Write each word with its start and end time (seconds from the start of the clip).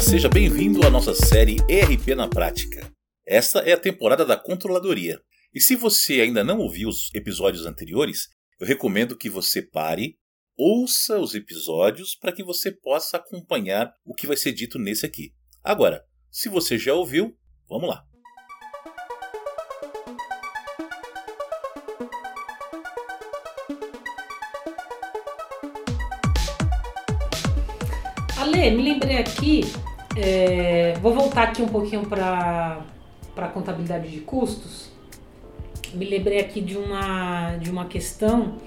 Seja 0.00 0.28
bem-vindo 0.28 0.84
à 0.84 0.90
nossa 0.90 1.14
série 1.14 1.56
ERP 1.68 2.16
na 2.16 2.26
Prática. 2.26 2.90
Esta 3.24 3.60
é 3.60 3.74
a 3.74 3.78
temporada 3.78 4.24
da 4.24 4.36
controladoria. 4.36 5.20
E 5.54 5.60
se 5.60 5.76
você 5.76 6.22
ainda 6.22 6.42
não 6.42 6.58
ouviu 6.58 6.88
os 6.88 7.10
episódios 7.14 7.66
anteriores, 7.66 8.28
eu 8.58 8.66
recomendo 8.66 9.16
que 9.16 9.28
você 9.28 9.62
pare, 9.62 10.16
ouça 10.56 11.18
os 11.18 11.34
episódios 11.34 12.16
para 12.16 12.32
que 12.32 12.42
você 12.42 12.72
possa 12.72 13.18
acompanhar 13.18 13.92
o 14.04 14.14
que 14.14 14.26
vai 14.26 14.36
ser 14.36 14.52
dito 14.52 14.78
nesse 14.78 15.06
aqui. 15.06 15.32
Agora, 15.62 16.02
se 16.30 16.48
você 16.48 16.76
já 16.78 16.94
ouviu, 16.94 17.36
vamos 17.68 17.88
lá. 17.88 18.04
Ale, 28.38 28.70
me 28.70 28.82
lembrei 28.82 29.18
aqui, 29.18 29.60
é, 30.22 30.94
vou 31.00 31.14
voltar 31.14 31.44
aqui 31.44 31.62
um 31.62 31.68
pouquinho 31.68 32.04
para 32.06 32.84
a 33.36 33.48
contabilidade 33.48 34.08
de 34.08 34.20
custos. 34.20 34.90
Me 35.94 36.04
lembrei 36.04 36.40
aqui 36.40 36.60
de 36.60 36.76
uma, 36.76 37.56
de 37.56 37.70
uma 37.70 37.86
questão 37.86 38.58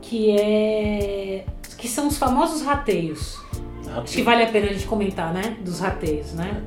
que 0.00 0.36
é 0.36 1.44
que 1.76 1.88
são 1.88 2.08
os 2.08 2.18
famosos 2.18 2.62
rateios. 2.62 3.38
Acho 3.86 4.16
que 4.16 4.22
vale 4.22 4.42
a 4.42 4.46
pena 4.46 4.66
a 4.66 4.72
gente 4.72 4.86
comentar, 4.86 5.32
né? 5.32 5.56
Dos 5.64 5.80
rateios, 5.80 6.32
né? 6.32 6.62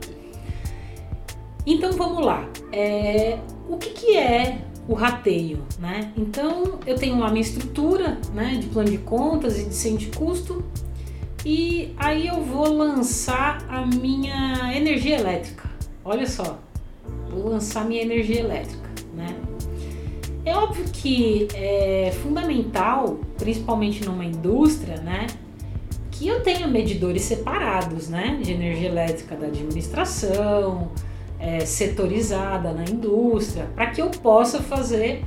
Então 1.66 1.92
vamos 1.94 2.26
lá. 2.26 2.48
É, 2.72 3.38
o 3.68 3.78
que, 3.78 3.90
que 3.92 4.18
é 4.18 4.60
o 4.88 4.94
rateio, 4.94 5.64
né? 5.80 6.12
Então 6.18 6.80
eu 6.86 6.96
tenho 6.96 7.20
lá 7.20 7.30
minha 7.30 7.42
estrutura, 7.42 8.18
né, 8.34 8.58
de 8.60 8.68
plano 8.68 8.90
de 8.90 8.98
contas 8.98 9.60
e 9.60 9.66
de 9.66 9.74
centro 9.74 10.00
de 10.00 10.18
custo 10.18 10.64
e 11.46 11.94
aí 11.98 12.28
eu 12.28 12.42
vou 12.42 12.72
lançar 12.74 13.66
a 13.70 13.86
minha 13.86 14.72
energia 14.76 15.20
elétrica. 15.20 15.70
Olha 16.04 16.26
só, 16.28 16.60
vou 17.30 17.50
lançar 17.50 17.86
minha 17.86 18.02
energia 18.02 18.40
elétrica, 18.40 18.90
né? 19.14 19.36
É 20.46 20.56
óbvio 20.56 20.86
que 20.92 21.48
é 21.54 22.14
fundamental, 22.22 23.20
principalmente 23.38 24.06
numa 24.06 24.26
indústria, 24.26 24.98
né, 24.98 25.28
que 26.12 26.28
eu 26.28 26.42
tenha 26.42 26.68
medidores 26.68 27.22
separados, 27.24 28.10
né, 28.10 28.40
de 28.42 28.52
energia 28.52 28.90
elétrica 28.90 29.36
da 29.36 29.48
administração, 29.48 30.92
é, 31.40 31.62
setorizada 31.62 32.74
na 32.74 32.84
indústria, 32.84 33.70
para 33.74 33.88
que 33.88 34.02
eu 34.02 34.10
possa 34.10 34.62
fazer 34.62 35.24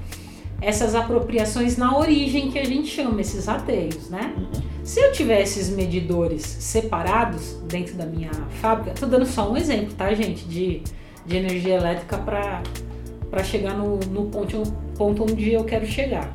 essas 0.60 0.94
apropriações 0.94 1.76
na 1.76 1.96
origem 1.96 2.50
que 2.50 2.58
a 2.58 2.64
gente 2.64 2.88
chama 2.88 3.20
esses 3.20 3.46
rateios, 3.46 4.08
né? 4.08 4.34
Se 4.82 5.00
eu 5.00 5.12
tiver 5.12 5.42
esses 5.42 5.68
medidores 5.68 6.42
separados 6.42 7.54
dentro 7.68 7.94
da 7.94 8.06
minha 8.06 8.32
fábrica, 8.60 8.92
tô 8.98 9.06
dando 9.06 9.26
só 9.26 9.50
um 9.50 9.56
exemplo, 9.56 9.94
tá, 9.94 10.14
gente, 10.14 10.44
de, 10.46 10.82
de 11.26 11.36
energia 11.36 11.74
elétrica 11.74 12.16
para 12.18 13.44
chegar 13.44 13.76
no, 13.76 13.98
no 13.98 14.26
ponto, 14.26 14.62
ponto 14.96 15.24
onde 15.24 15.52
eu 15.52 15.64
quero 15.64 15.86
chegar. 15.86 16.34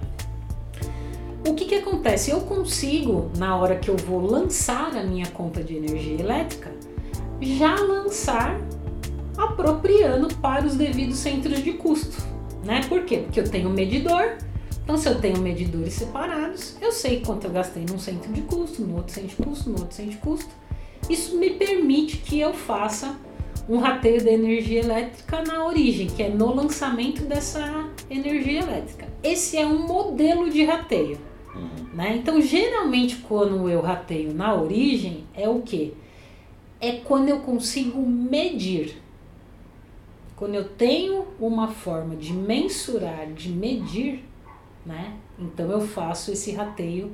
O 1.48 1.56
que, 1.56 1.66
que 1.66 1.76
acontece? 1.76 2.30
Eu 2.30 2.42
consigo, 2.42 3.32
na 3.38 3.56
hora 3.56 3.76
que 3.78 3.90
eu 3.90 3.98
vou 3.98 4.20
lançar 4.20 4.96
a 4.96 5.04
minha 5.04 5.26
conta 5.28 5.64
de 5.64 5.76
energia 5.76 6.20
elétrica, 6.20 6.72
já 7.42 7.74
lançar 7.76 8.62
apropriando 9.36 10.28
para 10.36 10.68
os 10.68 10.76
devidos 10.76 11.18
centros 11.18 11.64
de 11.64 11.74
custo 11.74 12.31
né? 12.64 12.82
Por 12.88 13.06
quê? 13.06 13.18
Porque 13.18 13.40
eu 13.40 13.50
tenho 13.50 13.70
um 13.70 13.74
medidor. 13.74 14.38
Então, 14.84 14.98
se 14.98 15.08
eu 15.08 15.20
tenho 15.20 15.38
medidores 15.40 15.94
separados, 15.94 16.76
eu 16.82 16.92
sei 16.92 17.22
quanto 17.22 17.46
eu 17.46 17.52
gastei 17.52 17.86
num 17.90 18.00
centro 18.00 18.32
de 18.34 18.42
custo, 18.42 18.82
no 18.82 18.98
outro 18.98 19.14
centro 19.14 19.30
de 19.30 19.36
custo, 19.36 19.70
no 19.70 19.80
outro 19.80 19.96
centro 19.96 20.12
de 20.12 20.18
custo. 20.18 20.50
Isso 21.10 21.38
me 21.38 21.52
permite 21.52 22.18
que 22.18 22.40
eu 22.40 22.54
faça 22.54 23.16
um 23.70 23.78
rateio 23.78 24.24
da 24.24 24.32
energia 24.32 24.80
elétrica 24.80 25.44
na 25.44 25.66
origem, 25.66 26.08
que 26.08 26.24
é 26.24 26.30
no 26.30 26.54
lançamento 26.54 27.24
dessa 27.24 27.90
energia 28.10 28.60
elétrica. 28.60 29.08
Esse 29.24 29.58
é 29.58 29.66
um 29.66 29.88
modelo 29.88 30.50
de 30.50 30.64
rateio. 30.66 31.18
Uhum. 31.56 31.94
Né? 31.94 32.18
Então, 32.18 32.42
geralmente, 32.42 33.18
quando 33.18 33.70
eu 33.70 33.82
rateio 33.82 34.34
na 34.34 34.54
origem, 34.56 35.26
é 35.34 35.48
o 35.48 35.62
que? 35.62 35.94
É 36.80 36.94
quando 36.94 37.30
eu 37.30 37.40
consigo 37.40 38.02
medir. 38.02 39.02
Quando 40.42 40.56
eu 40.56 40.64
tenho 40.64 41.28
uma 41.40 41.68
forma 41.68 42.16
de 42.16 42.34
mensurar, 42.34 43.28
de 43.28 43.48
medir, 43.48 44.26
né? 44.84 45.14
Então 45.38 45.70
eu 45.70 45.82
faço 45.82 46.32
esse 46.32 46.52
rateio 46.52 47.12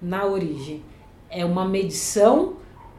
na 0.00 0.24
origem. 0.24 0.84
É 1.28 1.44
uma 1.44 1.64
medição 1.64 2.52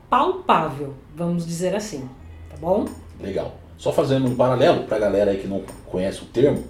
palpável, 0.10 0.96
vamos 1.16 1.46
dizer 1.46 1.74
assim, 1.74 2.10
tá 2.50 2.58
bom? 2.60 2.84
Legal. 3.22 3.56
Só 3.78 3.94
fazendo 3.94 4.28
um 4.28 4.36
paralelo 4.36 4.84
para 4.84 4.98
a 4.98 5.00
galera 5.00 5.32
aí 5.32 5.38
que 5.38 5.48
não 5.48 5.64
conhece 5.86 6.24
o 6.24 6.26
termo, 6.26 6.62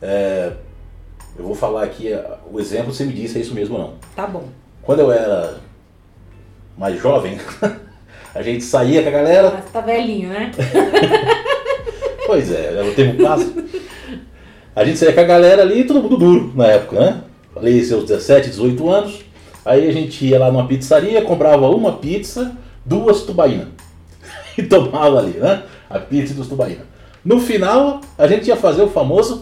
é, 0.00 0.54
eu 1.36 1.44
vou 1.44 1.54
falar 1.54 1.84
aqui 1.84 2.08
o 2.50 2.58
exemplo, 2.58 2.94
você 2.94 3.04
me 3.04 3.12
disse 3.12 3.36
é 3.36 3.42
isso 3.42 3.54
mesmo 3.54 3.76
ou 3.76 3.82
não. 3.82 3.94
Tá 4.16 4.26
bom. 4.26 4.44
Quando 4.80 5.00
eu 5.00 5.12
era 5.12 5.60
mais 6.78 6.98
jovem, 6.98 7.38
a 8.34 8.40
gente 8.40 8.64
saía 8.64 9.02
com 9.02 9.08
a 9.10 9.12
galera. 9.12 9.48
Ah, 9.48 9.62
tá 9.70 9.82
velhinho, 9.82 10.30
né? 10.30 10.50
Pois 12.28 12.52
é, 12.52 12.74
é 12.78 12.82
o 12.82 12.94
tempo 12.94 13.22
passa. 13.22 13.50
A 14.76 14.84
gente 14.84 14.98
saía 14.98 15.14
com 15.14 15.20
a 15.20 15.24
galera 15.24 15.62
ali, 15.62 15.84
todo 15.84 16.02
mundo 16.02 16.18
duro 16.18 16.52
na 16.54 16.66
época, 16.66 17.00
né? 17.00 17.22
Falei 17.54 17.82
seus 17.82 18.04
17, 18.04 18.50
18 18.50 18.90
anos. 18.90 19.20
Aí 19.64 19.88
a 19.88 19.92
gente 19.92 20.26
ia 20.26 20.38
lá 20.38 20.52
numa 20.52 20.66
pizzaria, 20.66 21.22
comprava 21.22 21.70
uma 21.70 21.92
pizza, 21.92 22.54
duas 22.84 23.22
tubaína. 23.22 23.68
E 24.58 24.62
tomava 24.62 25.20
ali, 25.20 25.38
né? 25.38 25.62
A 25.88 25.98
pizza 25.98 26.34
dos 26.34 26.48
tubaína. 26.48 26.84
No 27.24 27.40
final, 27.40 28.02
a 28.18 28.26
gente 28.26 28.46
ia 28.46 28.56
fazer 28.56 28.82
o 28.82 28.90
famoso 28.90 29.40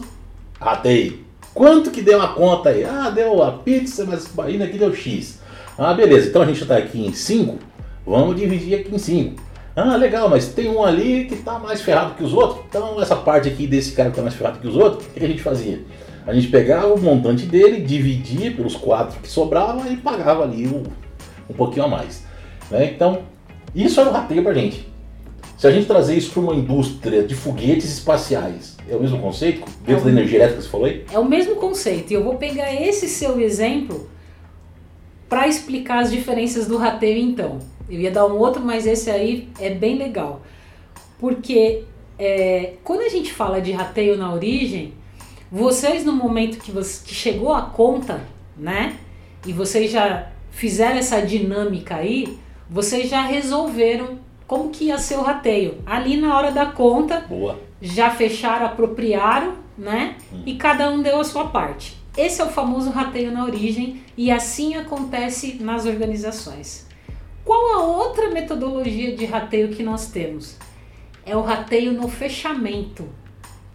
rateio. 0.57 1.25
Quanto 1.53 1.91
que 1.91 2.01
deu 2.01 2.21
a 2.21 2.29
conta 2.29 2.69
aí? 2.69 2.85
Ah, 2.85 3.09
deu 3.09 3.43
a 3.43 3.51
pizza, 3.51 4.05
mas 4.05 4.23
tubaína 4.23 4.63
aqui 4.63 4.77
deu 4.77 4.95
X. 4.95 5.41
Ah, 5.77 5.93
beleza. 5.93 6.29
Então 6.29 6.41
a 6.41 6.45
gente 6.45 6.61
está 6.61 6.77
aqui 6.77 7.05
em 7.05 7.11
5, 7.11 7.59
vamos 8.05 8.37
dividir 8.37 8.79
aqui 8.79 8.95
em 8.95 8.97
5. 8.97 9.46
Ah, 9.79 9.95
legal, 9.95 10.27
mas 10.27 10.47
tem 10.47 10.67
um 10.67 10.83
ali 10.83 11.25
que 11.25 11.35
está 11.35 11.59
mais 11.59 11.83
ferrado 11.83 12.15
que 12.15 12.23
os 12.23 12.33
outros. 12.33 12.65
Então, 12.67 12.99
essa 12.99 13.15
parte 13.15 13.47
aqui 13.47 13.67
desse 13.67 13.91
cara 13.91 14.09
que 14.09 14.13
está 14.13 14.23
mais 14.23 14.33
ferrado 14.33 14.57
que 14.57 14.67
os 14.67 14.75
outros, 14.75 15.05
o 15.05 15.09
que 15.11 15.23
a 15.23 15.27
gente 15.27 15.43
fazia? 15.43 15.83
A 16.25 16.33
gente 16.33 16.47
pegava 16.47 16.91
o 16.91 16.99
montante 16.99 17.45
dele, 17.45 17.81
dividia 17.81 18.49
pelos 18.49 18.75
quatro 18.75 19.19
que 19.21 19.29
sobrava 19.29 19.87
e 19.87 19.95
pagava 19.97 20.41
ali 20.41 20.67
um, 20.67 20.81
um 21.47 21.53
pouquinho 21.53 21.85
a 21.85 21.87
mais. 21.87 22.23
Né? 22.71 22.91
Então, 22.91 23.19
isso 23.75 23.99
era 24.01 24.09
um 24.09 24.13
rateio 24.13 24.41
para 24.41 24.55
gente. 24.55 24.91
Se 25.55 25.67
a 25.67 25.71
gente 25.71 25.85
trazer 25.85 26.17
isso 26.17 26.31
para 26.31 26.41
uma 26.41 26.55
indústria 26.55 27.21
de 27.21 27.35
foguetes 27.35 27.85
espaciais, 27.85 28.75
é 28.89 28.95
o 28.95 28.99
mesmo 28.99 29.19
conceito? 29.19 29.63
Dentro 29.85 30.01
é 30.01 30.05
da 30.05 30.09
energia 30.09 30.39
elétrica 30.39 30.57
que 30.57 30.65
você 30.65 30.71
falou 30.71 30.87
aí? 30.87 31.05
É 31.13 31.19
o 31.19 31.25
mesmo 31.25 31.55
conceito. 31.57 32.09
E 32.09 32.15
eu 32.15 32.23
vou 32.23 32.37
pegar 32.37 32.73
esse 32.73 33.07
seu 33.07 33.39
exemplo 33.39 34.09
para 35.29 35.47
explicar 35.47 35.99
as 35.99 36.09
diferenças 36.09 36.67
do 36.67 36.77
rateio 36.77 37.19
então. 37.19 37.59
Eu 37.89 37.99
ia 37.99 38.11
dar 38.11 38.25
um 38.25 38.37
outro, 38.37 38.61
mas 38.61 38.85
esse 38.85 39.09
aí 39.09 39.49
é 39.59 39.69
bem 39.69 39.97
legal. 39.97 40.41
Porque 41.19 41.83
é, 42.19 42.73
quando 42.83 43.01
a 43.01 43.09
gente 43.09 43.33
fala 43.33 43.61
de 43.61 43.71
rateio 43.71 44.17
na 44.17 44.33
origem, 44.33 44.93
vocês 45.51 46.03
no 46.03 46.13
momento 46.13 46.59
que, 46.59 46.71
você, 46.71 47.05
que 47.05 47.13
chegou 47.13 47.53
a 47.53 47.61
conta, 47.61 48.21
né? 48.57 48.97
E 49.45 49.53
vocês 49.53 49.91
já 49.91 50.29
fizeram 50.51 50.97
essa 50.97 51.21
dinâmica 51.21 51.95
aí, 51.95 52.37
vocês 52.69 53.09
já 53.09 53.21
resolveram 53.21 54.19
como 54.45 54.69
que 54.69 54.85
ia 54.85 54.97
ser 54.97 55.17
o 55.17 55.21
rateio. 55.21 55.77
Ali 55.85 56.17
na 56.17 56.35
hora 56.35 56.51
da 56.51 56.65
conta, 56.65 57.21
Boa. 57.21 57.59
já 57.81 58.09
fecharam, 58.09 58.65
apropriaram, 58.65 59.55
né? 59.77 60.15
Hum. 60.33 60.43
E 60.45 60.55
cada 60.55 60.89
um 60.89 61.01
deu 61.01 61.19
a 61.19 61.23
sua 61.23 61.47
parte. 61.47 61.95
Esse 62.17 62.41
é 62.41 62.43
o 62.43 62.49
famoso 62.49 62.89
rateio 62.89 63.31
na 63.31 63.45
origem 63.45 64.01
e 64.17 64.31
assim 64.31 64.75
acontece 64.75 65.57
nas 65.61 65.85
organizações. 65.85 66.86
Qual 67.47 67.79
a 67.79 67.81
outra 67.81 68.29
metodologia 68.29 69.15
de 69.15 69.23
rateio 69.23 69.69
que 69.69 69.81
nós 69.81 70.07
temos? 70.07 70.57
É 71.25 71.33
o 71.33 71.39
rateio 71.41 71.93
no 71.93 72.09
fechamento, 72.09 73.07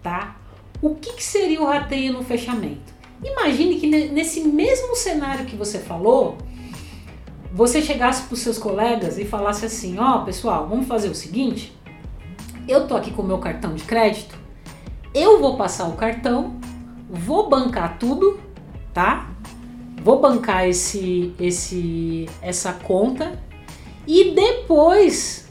tá? 0.02 0.36
O 0.82 0.94
que, 0.96 1.14
que 1.14 1.24
seria 1.24 1.58
o 1.58 1.64
rateio 1.64 2.12
no 2.12 2.22
fechamento? 2.22 2.92
Imagine 3.24 3.80
que 3.80 3.86
nesse 3.86 4.40
mesmo 4.42 4.94
cenário 4.94 5.46
que 5.46 5.56
você 5.56 5.78
falou, 5.78 6.36
você 7.50 7.80
chegasse 7.80 8.24
para 8.24 8.34
os 8.34 8.40
seus 8.40 8.58
colegas 8.58 9.16
e 9.16 9.24
falasse 9.24 9.64
assim: 9.64 9.98
ó, 9.98 10.18
oh, 10.18 10.24
pessoal, 10.26 10.68
vamos 10.68 10.86
fazer 10.86 11.08
o 11.08 11.14
seguinte. 11.14 11.74
Eu 12.68 12.86
tô 12.86 12.94
aqui 12.94 13.10
com 13.10 13.22
o 13.22 13.26
meu 13.26 13.38
cartão 13.38 13.74
de 13.74 13.84
crédito, 13.84 14.38
eu 15.14 15.40
vou 15.40 15.56
passar 15.56 15.88
o 15.88 15.96
cartão, 15.96 16.60
vou 17.08 17.48
bancar 17.48 17.98
tudo, 17.98 18.38
tá? 18.92 19.30
Vou 20.02 20.20
bancar 20.20 20.68
esse, 20.68 21.32
esse, 21.40 22.28
essa 22.42 22.74
conta 22.74 23.40
e 24.06 24.32
depois, 24.34 25.48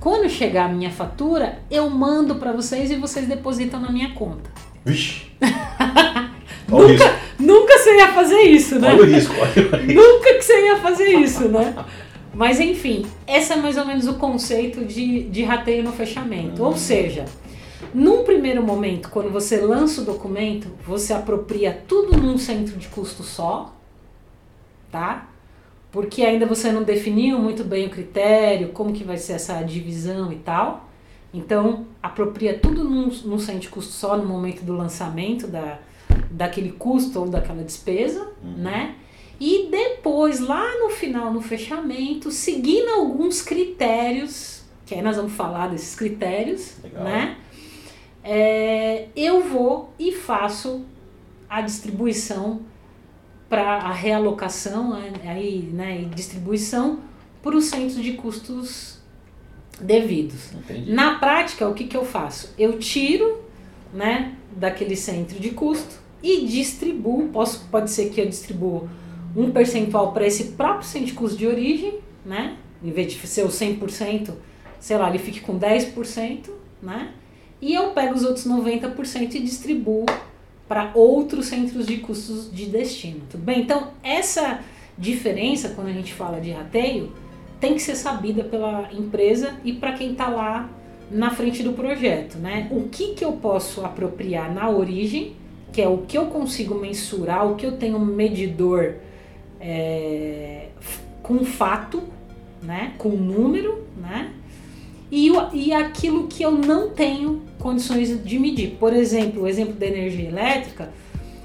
quando 0.00 0.28
chegar 0.28 0.66
a 0.66 0.72
minha 0.72 0.90
fatura, 0.90 1.60
eu 1.70 1.88
mando 1.90 2.36
para 2.36 2.52
vocês 2.52 2.90
e 2.90 2.96
vocês 2.96 3.26
depositam 3.26 3.80
na 3.80 3.90
minha 3.90 4.14
conta. 4.14 4.50
Vixe! 4.84 5.26
nunca, 6.68 7.18
nunca 7.38 7.78
você 7.78 7.96
ia 7.96 8.12
fazer 8.12 8.40
isso, 8.42 8.78
né? 8.78 8.88
Olha 8.92 9.02
o 9.02 9.06
risco, 9.06 9.34
olha 9.34 9.68
o 9.68 9.76
risco. 9.76 9.92
Nunca 9.94 10.34
que 10.34 10.42
você 10.42 10.66
ia 10.66 10.76
fazer 10.76 11.08
isso, 11.08 11.48
né? 11.48 11.74
Mas 12.34 12.58
enfim, 12.58 13.06
esse 13.28 13.52
é 13.52 13.56
mais 13.56 13.76
ou 13.76 13.84
menos 13.84 14.08
o 14.08 14.14
conceito 14.14 14.84
de, 14.84 15.24
de 15.24 15.44
rateio 15.44 15.84
no 15.84 15.92
fechamento. 15.92 16.64
Ou 16.64 16.76
seja, 16.76 17.26
num 17.94 18.24
primeiro 18.24 18.62
momento, 18.62 19.08
quando 19.08 19.30
você 19.30 19.58
lança 19.58 20.00
o 20.00 20.04
documento, 20.04 20.68
você 20.84 21.12
apropria 21.12 21.72
tudo 21.86 22.16
num 22.16 22.36
centro 22.36 22.76
de 22.76 22.88
custo 22.88 23.22
só, 23.22 23.72
tá? 24.90 25.28
Porque 25.94 26.24
ainda 26.24 26.44
você 26.44 26.72
não 26.72 26.82
definiu 26.82 27.38
muito 27.38 27.62
bem 27.62 27.86
o 27.86 27.90
critério, 27.90 28.70
como 28.70 28.92
que 28.92 29.04
vai 29.04 29.16
ser 29.16 29.34
essa 29.34 29.62
divisão 29.62 30.32
e 30.32 30.36
tal. 30.40 30.90
Então, 31.32 31.86
apropria 32.02 32.58
tudo 32.58 32.82
num, 32.82 33.06
num 33.24 33.38
centro 33.38 33.60
de 33.60 33.68
custo 33.68 33.92
só 33.92 34.16
no 34.16 34.26
momento 34.26 34.64
do 34.64 34.72
lançamento 34.76 35.46
da, 35.46 35.78
daquele 36.32 36.72
custo 36.72 37.20
ou 37.20 37.28
daquela 37.28 37.62
despesa, 37.62 38.28
uhum. 38.42 38.56
né? 38.56 38.96
E 39.38 39.68
depois, 39.70 40.40
lá 40.40 40.80
no 40.80 40.90
final, 40.90 41.32
no 41.32 41.40
fechamento, 41.40 42.28
seguindo 42.32 42.88
alguns 42.88 43.40
critérios, 43.40 44.64
que 44.84 44.96
aí 44.96 45.02
nós 45.02 45.14
vamos 45.14 45.34
falar 45.34 45.68
desses 45.68 45.94
critérios, 45.94 46.74
Legal. 46.82 47.04
né? 47.04 47.36
É, 48.24 49.06
eu 49.14 49.44
vou 49.44 49.92
e 49.96 50.10
faço 50.10 50.84
a 51.48 51.60
distribuição 51.60 52.62
para 53.54 53.74
a 53.74 53.92
realocação 53.92 54.98
aí, 55.24 55.70
né, 55.72 56.00
e 56.02 56.06
distribuição 56.06 56.98
para 57.40 57.54
os 57.56 57.66
centros 57.66 58.02
de 58.02 58.14
custos 58.14 58.98
devidos. 59.80 60.52
Entendi. 60.52 60.92
Na 60.92 61.20
prática, 61.20 61.68
o 61.68 61.72
que, 61.72 61.84
que 61.84 61.96
eu 61.96 62.04
faço? 62.04 62.52
Eu 62.58 62.80
tiro 62.80 63.44
né, 63.92 64.34
daquele 64.56 64.96
centro 64.96 65.38
de 65.38 65.50
custo 65.50 66.00
e 66.20 66.44
distribuo, 66.48 67.28
posso, 67.28 67.68
pode 67.70 67.92
ser 67.92 68.10
que 68.10 68.20
eu 68.20 68.26
distribua 68.26 68.88
um 69.36 69.52
percentual 69.52 70.10
para 70.10 70.26
esse 70.26 70.52
próprio 70.52 70.88
centro 70.88 71.06
de 71.06 71.12
custo 71.12 71.38
de 71.38 71.46
origem, 71.46 72.00
né? 72.26 72.56
Em 72.82 72.90
vez 72.90 73.12
de 73.12 73.24
ser 73.24 73.44
o 73.44 73.48
100%, 73.48 74.32
sei 74.80 74.96
lá, 74.96 75.10
ele 75.10 75.20
fique 75.20 75.40
com 75.40 75.56
10%, 75.60 76.50
né? 76.82 77.12
E 77.62 77.72
eu 77.72 77.90
pego 77.90 78.14
os 78.14 78.24
outros 78.24 78.46
90% 78.48 79.34
e 79.34 79.40
distribuo 79.40 80.06
para 80.68 80.90
outros 80.94 81.46
centros 81.46 81.86
de 81.86 81.98
custos 81.98 82.50
de 82.50 82.66
destino, 82.66 83.20
tudo 83.30 83.42
bem? 83.42 83.60
Então, 83.60 83.88
essa 84.02 84.60
diferença, 84.96 85.70
quando 85.70 85.88
a 85.88 85.92
gente 85.92 86.12
fala 86.14 86.40
de 86.40 86.50
rateio, 86.50 87.12
tem 87.60 87.74
que 87.74 87.82
ser 87.82 87.96
sabida 87.96 88.44
pela 88.44 88.88
empresa 88.92 89.54
e 89.64 89.72
para 89.72 89.92
quem 89.92 90.12
está 90.12 90.28
lá 90.28 90.68
na 91.10 91.30
frente 91.30 91.62
do 91.62 91.72
projeto, 91.72 92.38
né? 92.38 92.68
O 92.70 92.88
que, 92.88 93.14
que 93.14 93.24
eu 93.24 93.32
posso 93.32 93.84
apropriar 93.84 94.52
na 94.52 94.68
origem, 94.70 95.36
que 95.72 95.82
é 95.82 95.88
o 95.88 95.98
que 95.98 96.16
eu 96.16 96.26
consigo 96.26 96.74
mensurar, 96.74 97.50
o 97.50 97.56
que 97.56 97.66
eu 97.66 97.72
tenho 97.72 97.98
medidor 97.98 98.94
é, 99.60 100.68
com 101.22 101.44
fato, 101.44 102.02
né? 102.62 102.94
Com 102.98 103.10
número, 103.10 103.84
né? 103.96 104.32
E, 105.10 105.30
e 105.52 105.72
aquilo 105.72 106.26
que 106.26 106.42
eu 106.42 106.50
não 106.50 106.90
tenho 106.90 107.42
condições 107.58 108.24
de 108.24 108.38
medir. 108.38 108.76
Por 108.78 108.92
exemplo, 108.92 109.42
o 109.42 109.48
exemplo 109.48 109.74
da 109.74 109.86
energia 109.86 110.28
elétrica, 110.28 110.90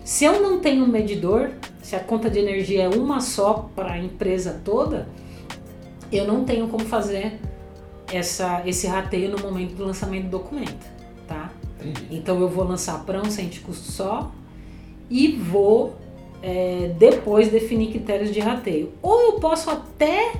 se 0.04 0.26
eu 0.26 0.42
não 0.42 0.60
tenho 0.60 0.84
um 0.84 0.88
medidor, 0.88 1.52
se 1.82 1.96
a 1.96 2.00
conta 2.00 2.30
de 2.30 2.40
energia 2.40 2.84
é 2.84 2.90
uma 2.90 3.22
só 3.22 3.70
para 3.76 3.94
a 3.94 3.98
empresa 4.00 4.60
toda, 4.64 5.08
eu 6.12 6.26
não 6.26 6.44
tenho 6.44 6.68
como 6.68 6.84
fazer 6.86 7.40
essa, 8.12 8.64
esse 8.66 8.88
rateio 8.88 9.30
no 9.30 9.40
momento 9.40 9.76
do 9.76 9.86
lançamento 9.86 10.26
do 10.26 10.32
documento, 10.32 10.86
tá? 11.28 11.52
Entendi. 11.80 12.08
Então 12.12 12.40
eu 12.42 12.50
vou 12.50 12.64
lançar 12.64 13.06
para 13.06 13.20
um 13.20 13.28
de 13.28 13.60
custo 13.60 13.92
só 13.92 14.32
e 15.10 15.34
vou 15.34 15.96
é, 16.42 16.92
depois 16.98 17.50
definir 17.50 17.92
critérios 17.92 18.34
de 18.34 18.40
rateio. 18.40 18.92
Ou 19.02 19.34
eu 19.34 19.34
posso 19.40 19.70
até 19.70 20.34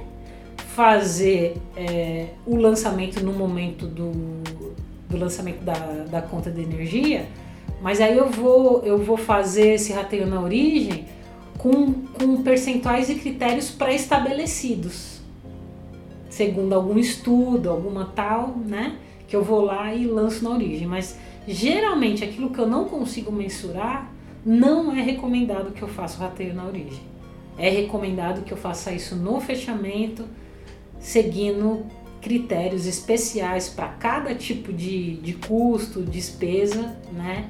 fazer 0.80 1.58
é, 1.76 2.28
o 2.46 2.56
lançamento 2.56 3.22
no 3.22 3.34
momento 3.34 3.86
do, 3.86 4.12
do 5.10 5.18
lançamento 5.18 5.62
da, 5.62 5.74
da 6.10 6.22
conta 6.22 6.50
de 6.50 6.62
energia, 6.62 7.28
mas 7.82 8.00
aí 8.00 8.18
eu 8.18 8.30
vou, 8.30 8.82
eu 8.86 8.98
vou 8.98 9.18
fazer 9.18 9.74
esse 9.74 9.92
rateio 9.92 10.26
na 10.26 10.40
origem 10.40 11.04
com, 11.58 11.92
com 11.92 12.42
percentuais 12.44 13.10
e 13.10 13.16
critérios 13.16 13.70
pré-estabelecidos, 13.70 15.20
segundo 16.30 16.72
algum 16.72 16.98
estudo, 16.98 17.70
alguma 17.70 18.06
tal, 18.16 18.56
né? 18.66 18.96
Que 19.28 19.36
eu 19.36 19.44
vou 19.44 19.60
lá 19.60 19.94
e 19.94 20.06
lanço 20.06 20.46
na 20.46 20.52
origem. 20.52 20.88
Mas 20.88 21.18
geralmente 21.46 22.24
aquilo 22.24 22.52
que 22.52 22.60
eu 22.60 22.68
não 22.68 22.86
consigo 22.86 23.34
mensurar, 23.34 24.10
não 24.46 24.94
é 24.94 25.02
recomendado 25.02 25.74
que 25.74 25.82
eu 25.82 25.90
faça 25.90 26.18
o 26.20 26.22
rateio 26.22 26.54
na 26.54 26.64
origem. 26.64 27.04
É 27.58 27.70
recomendado 27.70 28.46
que 28.46 28.54
eu 28.54 28.58
faça 28.58 28.94
isso 28.94 29.18
no 29.18 29.42
fechamento, 29.42 30.24
seguindo 31.00 31.86
critérios 32.22 32.86
especiais 32.86 33.70
para 33.70 33.88
cada 33.88 34.36
tipo 34.36 34.74
de, 34.74 35.16
de 35.18 35.34
custo, 35.34 36.02
despesa, 36.02 36.98
né? 37.14 37.50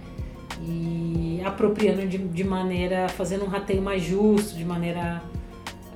E 0.62 1.42
apropriando 1.44 2.06
de, 2.06 2.18
de 2.18 2.44
maneira, 2.44 3.10
fazendo 3.10 3.46
um 3.46 3.48
rateio 3.48 3.82
mais 3.82 4.04
justo, 4.04 4.56
de 4.56 4.66
maneira 4.66 5.22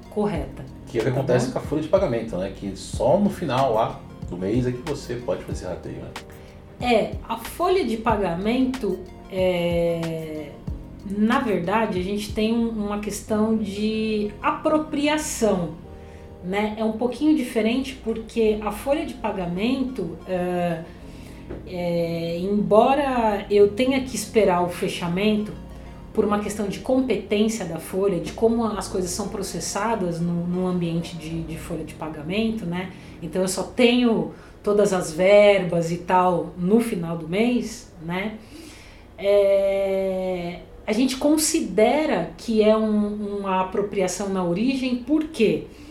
correta. 0.09 0.65
Que 0.87 0.97
é 0.97 1.01
o 1.01 1.05
que 1.05 1.11
tá 1.11 1.17
acontece 1.17 1.51
com 1.51 1.59
a 1.59 1.61
folha 1.61 1.81
de 1.81 1.87
pagamento, 1.87 2.37
né? 2.37 2.51
Que 2.55 2.75
só 2.75 3.19
no 3.19 3.29
final 3.29 3.73
lá 3.73 3.99
do 4.29 4.37
mês 4.37 4.65
é 4.65 4.71
que 4.71 4.81
você 4.89 5.15
pode 5.15 5.43
fazer 5.43 5.67
rateio, 5.67 5.97
né? 5.97 6.11
É, 6.79 7.15
a 7.27 7.37
folha 7.37 7.85
de 7.85 7.97
pagamento, 7.97 8.99
é, 9.31 10.51
na 11.05 11.39
verdade, 11.39 11.99
a 11.99 12.03
gente 12.03 12.33
tem 12.33 12.53
uma 12.53 12.99
questão 12.99 13.57
de 13.57 14.31
apropriação 14.41 15.75
né, 16.43 16.75
é 16.77 16.83
um 16.83 16.93
pouquinho 16.93 17.35
diferente 17.35 17.99
porque 18.03 18.59
a 18.61 18.71
folha 18.71 19.05
de 19.05 19.13
pagamento, 19.13 20.17
é, 20.27 20.83
embora 22.39 23.45
eu 23.49 23.69
tenha 23.69 24.01
que 24.01 24.15
esperar 24.15 24.63
o 24.63 24.69
fechamento 24.69 25.53
por 26.13 26.25
uma 26.25 26.39
questão 26.39 26.67
de 26.67 26.79
competência 26.79 27.65
da 27.65 27.79
folha, 27.79 28.19
de 28.19 28.33
como 28.33 28.65
as 28.65 28.87
coisas 28.87 29.09
são 29.09 29.29
processadas 29.29 30.19
no, 30.19 30.45
no 30.45 30.67
ambiente 30.67 31.17
de, 31.17 31.41
de 31.41 31.57
folha 31.57 31.83
de 31.83 31.95
pagamento, 31.95 32.65
né? 32.65 32.91
Então 33.21 33.41
eu 33.41 33.47
só 33.47 33.63
tenho 33.63 34.31
todas 34.61 34.93
as 34.93 35.11
verbas 35.11 35.91
e 35.91 35.97
tal 35.97 36.53
no 36.57 36.79
final 36.79 37.17
do 37.17 37.27
mês, 37.27 37.91
né? 38.05 38.37
É, 39.17 40.59
a 40.85 40.93
gente 40.93 41.17
considera 41.17 42.31
que 42.37 42.61
é 42.61 42.75
um, 42.77 43.39
uma 43.39 43.61
apropriação 43.61 44.29
na 44.29 44.43
origem, 44.43 44.97
por 44.97 45.23
quê? 45.25 45.63
Porque 45.63 45.82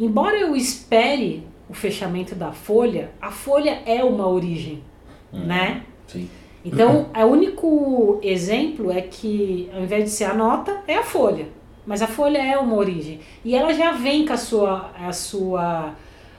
Embora 0.00 0.38
eu 0.38 0.56
espere 0.56 1.46
o 1.68 1.74
fechamento 1.74 2.34
da 2.34 2.52
folha, 2.52 3.10
a 3.20 3.30
folha 3.30 3.82
é 3.84 4.02
uma 4.02 4.26
origem, 4.26 4.82
hum, 5.30 5.44
né? 5.44 5.82
Sim. 6.06 6.26
Então, 6.64 7.10
o 7.14 7.24
único 7.26 8.18
exemplo 8.22 8.90
é 8.90 9.02
que, 9.02 9.70
ao 9.74 9.82
invés 9.82 10.04
de 10.04 10.10
ser 10.10 10.24
a 10.24 10.34
nota, 10.34 10.82
é 10.86 10.96
a 10.96 11.02
folha. 11.02 11.48
Mas 11.86 12.02
a 12.02 12.06
folha 12.06 12.38
é 12.38 12.56
uma 12.58 12.76
origem. 12.76 13.20
E 13.44 13.54
ela 13.54 13.72
já 13.72 13.92
vem 13.92 14.26
com 14.26 14.32
a 14.32 14.36
sua, 14.36 14.90
a 14.98 15.12
sua 15.12 15.94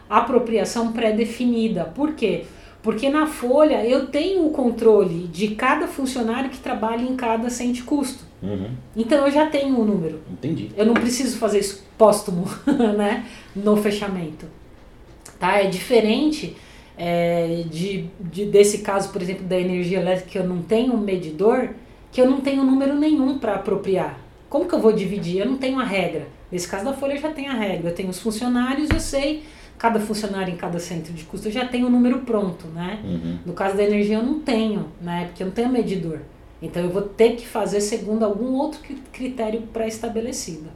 apropriação 0.10 0.92
pré-definida. 0.92 1.86
Por 1.86 2.14
quê? 2.14 2.46
Porque 2.84 3.10
na 3.10 3.28
folha 3.28 3.86
eu 3.86 4.08
tenho 4.08 4.46
o 4.46 4.52
controle 4.52 5.28
de 5.28 5.50
cada 5.50 5.88
funcionário 5.88 6.50
que 6.50 6.58
trabalha 6.58 7.04
em 7.04 7.16
cada 7.16 7.50
centro 7.50 7.86
custo. 7.86 8.31
Uhum. 8.42 8.70
Então 8.96 9.26
eu 9.26 9.32
já 9.32 9.46
tenho 9.48 9.76
o 9.78 9.82
um 9.82 9.86
número. 9.86 10.20
Entendi. 10.32 10.72
Eu 10.76 10.86
não 10.86 10.94
preciso 10.94 11.38
fazer 11.38 11.60
isso 11.60 11.84
póstumo, 11.98 12.46
né? 12.98 13.26
No 13.56 13.78
fechamento. 13.78 14.46
Tá? 15.40 15.58
É 15.60 15.68
diferente 15.68 16.56
é, 16.98 17.64
de, 17.70 18.08
de, 18.20 18.46
desse 18.46 18.80
caso, 18.80 19.10
por 19.10 19.22
exemplo, 19.22 19.46
da 19.46 19.60
energia 19.60 20.00
elétrica, 20.00 20.30
que 20.30 20.38
eu 20.38 20.48
não 20.48 20.62
tenho 20.62 20.94
um 20.94 21.00
medidor, 21.00 21.70
que 22.12 22.20
eu 22.20 22.30
não 22.30 22.42
tenho 22.42 22.64
número 22.64 22.96
nenhum 22.96 23.38
para 23.40 23.56
apropriar. 23.56 24.20
Como 24.50 24.68
que 24.68 24.74
eu 24.74 24.80
vou 24.80 24.92
dividir? 24.92 25.40
Eu 25.40 25.46
não 25.46 25.58
tenho 25.58 25.80
a 25.80 25.84
regra. 25.84 26.28
Nesse 26.52 26.68
caso 26.68 26.84
da 26.84 26.94
Folha 26.94 27.14
eu 27.14 27.22
já 27.22 27.32
tenho 27.32 27.52
a 27.52 27.56
regra. 27.56 27.90
Eu 27.90 27.96
tenho 27.96 28.10
os 28.10 28.20
funcionários, 28.20 28.90
eu 28.90 29.00
sei 29.00 29.44
cada 29.82 30.00
funcionário 30.00 30.54
em 30.54 30.58
cada 30.58 30.78
centro 30.78 31.12
de 31.12 31.24
custo, 31.24 31.48
eu 31.48 31.52
já 31.52 31.66
tenho 31.66 31.88
o 31.88 31.90
número 31.90 32.20
pronto, 32.20 32.68
né? 32.68 33.00
Uhum. 33.04 33.40
No 33.48 33.54
caso 33.54 33.76
da 33.76 33.84
energia 33.84 34.18
eu 34.18 34.24
não 34.24 34.40
tenho, 34.40 34.86
né? 35.02 35.26
Porque 35.26 35.42
eu 35.42 35.48
não 35.48 35.54
tenho 35.56 35.70
medidor. 35.70 36.20
Então 36.62 36.84
eu 36.84 36.90
vou 36.90 37.02
ter 37.02 37.36
que 37.36 37.48
fazer 37.48 37.82
segundo 37.82 38.24
algum 38.24 38.54
outro 38.54 38.80
critério 39.12 39.64
pré-estabelecido. 39.74 40.70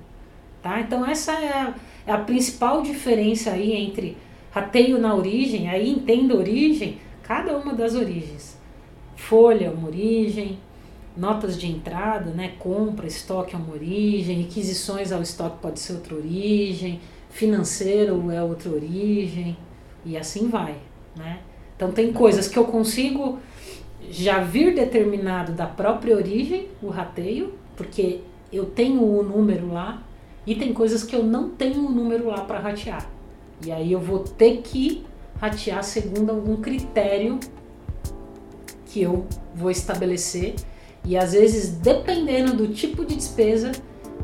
Tá? 0.62 0.80
Então 0.80 1.06
essa 1.06 1.34
é 1.34 1.54
a, 1.54 1.76
é 2.08 2.12
a, 2.12 2.18
principal 2.18 2.82
diferença 2.82 3.52
aí 3.52 3.74
entre 3.74 4.18
rateio 4.52 4.98
na 4.98 5.14
origem, 5.14 5.70
aí 5.70 5.90
entenda 5.90 6.36
origem, 6.36 6.98
cada 7.22 7.56
uma 7.56 7.74
das 7.74 7.94
origens. 7.94 8.58
Folha 9.16 9.68
é 9.68 9.70
uma 9.70 9.88
origem, 9.88 10.58
notas 11.16 11.60
de 11.60 11.68
entrada, 11.68 12.32
né, 12.32 12.54
compra, 12.58 13.06
estoque 13.06 13.56
é 13.56 13.58
uma 13.58 13.74
origem, 13.74 14.42
requisições 14.42 15.12
ao 15.12 15.22
estoque 15.22 15.60
pode 15.62 15.80
ser 15.80 15.94
outra 15.94 16.16
origem, 16.16 17.00
financeiro 17.30 18.32
é 18.32 18.42
outra 18.42 18.72
origem, 18.72 19.56
e 20.04 20.18
assim 20.18 20.50
vai. 20.50 20.76
Né? 21.16 21.40
Então 21.76 21.92
tem 21.92 22.12
coisas 22.12 22.48
que 22.48 22.58
eu 22.58 22.66
consigo 22.66 23.40
já 24.10 24.40
vir 24.40 24.74
determinado 24.74 25.52
da 25.54 25.66
própria 25.66 26.16
origem, 26.16 26.68
o 26.82 26.90
rateio, 26.90 27.54
porque 27.76 28.22
eu 28.52 28.66
tenho 28.66 29.04
o 29.04 29.24
número 29.24 29.72
lá, 29.72 30.02
e 30.46 30.56
tem 30.56 30.74
coisas 30.74 31.04
que 31.04 31.16
eu 31.16 31.24
não 31.24 31.50
tenho 31.50 31.86
o 31.86 31.92
número 31.92 32.28
lá 32.28 32.42
para 32.42 32.60
ratear. 32.60 33.10
E 33.66 33.72
aí 33.72 33.92
eu 33.92 34.00
vou 34.00 34.20
ter 34.20 34.62
que 34.62 35.04
ratear 35.40 35.84
segundo 35.84 36.30
algum 36.30 36.58
critério 36.58 37.40
que 38.86 39.02
eu 39.02 39.26
vou 39.54 39.72
estabelecer. 39.72 40.56
E 41.04 41.18
às 41.18 41.34
vezes, 41.34 41.70
dependendo 41.70 42.56
do 42.56 42.68
tipo 42.68 43.04
de 43.04 43.16
despesa, 43.16 43.72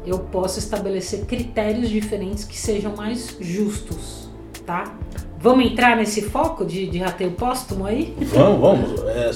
eu 0.06 0.20
posso 0.20 0.60
estabelecer 0.60 1.26
critérios 1.26 1.90
diferentes 1.90 2.44
que 2.44 2.58
sejam 2.58 2.96
mais 2.96 3.36
justos, 3.40 4.30
tá? 4.66 4.98
Vamos 5.40 5.66
entrar 5.66 5.98
nesse 5.98 6.22
foco 6.22 6.66
de, 6.66 6.88
de 6.88 7.00
rateio 7.00 7.32
póstumo 7.32 7.86
aí? 7.86 8.16
Vamos, 8.34 8.60
vamos. 8.60 9.02
É, 9.10 9.32